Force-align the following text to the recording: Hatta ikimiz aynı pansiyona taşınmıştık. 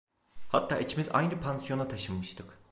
Hatta 0.49 0.77
ikimiz 0.79 1.09
aynı 1.13 1.41
pansiyona 1.41 1.87
taşınmıştık. 1.87 2.57